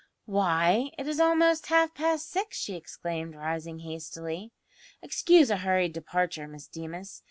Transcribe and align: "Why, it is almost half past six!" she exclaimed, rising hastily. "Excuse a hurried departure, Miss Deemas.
"Why, 0.25 0.89
it 0.97 1.07
is 1.07 1.19
almost 1.19 1.67
half 1.67 1.93
past 1.93 2.27
six!" 2.31 2.57
she 2.57 2.73
exclaimed, 2.73 3.35
rising 3.35 3.77
hastily. 3.81 4.51
"Excuse 5.03 5.51
a 5.51 5.57
hurried 5.57 5.93
departure, 5.93 6.47
Miss 6.47 6.65
Deemas. 6.67 7.19